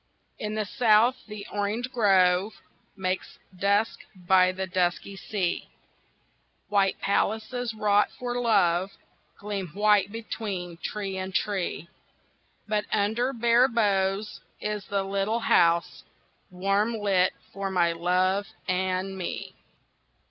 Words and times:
In 0.39 0.55
the 0.55 0.65
South 0.65 1.15
the 1.27 1.45
orange 1.53 1.91
grove 1.91 2.53
Makes 2.97 3.37
dusk 3.55 3.99
by 4.15 4.51
the 4.51 4.65
dusky 4.65 5.15
sea, 5.15 5.69
White 6.69 6.99
palaces 6.99 7.75
wrought 7.75 8.09
for 8.17 8.41
love 8.41 8.89
Gleam 9.37 9.67
white 9.75 10.11
between 10.11 10.77
tree 10.77 11.17
and 11.17 11.35
tree, 11.35 11.87
But 12.67 12.85
under 12.91 13.31
bare 13.31 13.67
boughs 13.67 14.41
Is 14.59 14.85
the 14.85 15.03
little 15.03 15.41
house 15.41 16.03
Warm 16.49 16.95
lit 16.95 17.33
for 17.53 17.69
my 17.69 17.91
love 17.91 18.47
and 18.67 19.15
me. 19.15 19.53